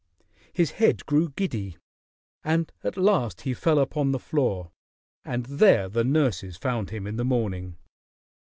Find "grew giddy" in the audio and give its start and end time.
1.05-1.77